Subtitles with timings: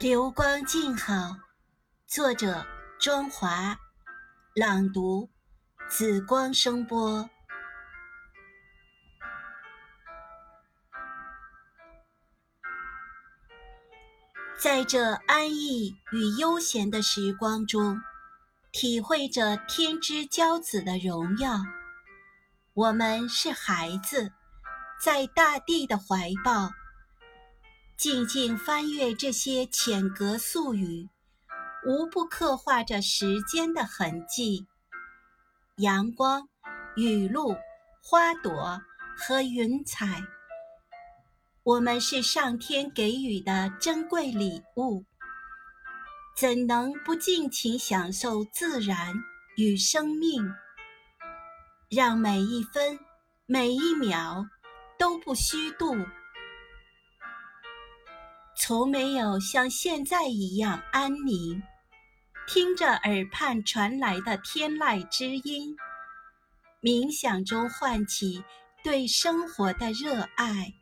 [0.00, 1.36] 流光静好，
[2.06, 2.66] 作者
[2.98, 3.78] 庄华，
[4.54, 5.28] 朗读
[5.90, 7.28] 紫光声波。
[14.58, 18.00] 在这安逸与悠闲的时光中，
[18.72, 21.58] 体会着天之骄子的荣耀。
[22.72, 24.32] 我们是孩子，
[24.98, 26.70] 在大地的怀抱。
[28.00, 31.06] 静静翻阅这些浅格素语，
[31.86, 34.66] 无不刻画着时间的痕迹。
[35.76, 36.48] 阳光、
[36.96, 37.54] 雨露、
[38.02, 38.80] 花朵
[39.18, 40.22] 和云彩，
[41.62, 45.04] 我们是上天给予的珍贵礼物，
[46.34, 49.12] 怎能不尽情享受自然
[49.58, 50.50] 与生命？
[51.90, 52.98] 让每一分、
[53.44, 54.46] 每一秒
[54.98, 55.94] 都不虚度。
[58.62, 61.62] 从没有像现在一样安宁，
[62.46, 65.74] 听着耳畔传来的天籁之音，
[66.82, 68.44] 冥想中唤起
[68.84, 70.74] 对生活的热爱。